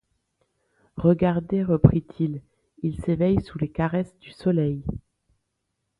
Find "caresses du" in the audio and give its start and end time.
3.69-4.31